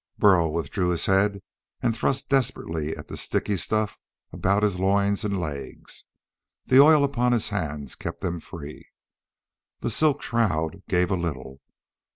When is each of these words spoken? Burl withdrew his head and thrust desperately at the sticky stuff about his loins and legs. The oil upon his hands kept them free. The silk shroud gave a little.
Burl 0.17 0.51
withdrew 0.51 0.89
his 0.89 1.05
head 1.05 1.43
and 1.79 1.95
thrust 1.95 2.27
desperately 2.27 2.97
at 2.97 3.07
the 3.07 3.15
sticky 3.15 3.55
stuff 3.55 3.99
about 4.33 4.63
his 4.63 4.79
loins 4.79 5.23
and 5.23 5.39
legs. 5.39 6.05
The 6.65 6.81
oil 6.81 7.03
upon 7.03 7.33
his 7.33 7.49
hands 7.49 7.93
kept 7.93 8.21
them 8.21 8.39
free. 8.39 8.89
The 9.81 9.91
silk 9.91 10.23
shroud 10.23 10.81
gave 10.87 11.11
a 11.11 11.15
little. 11.15 11.61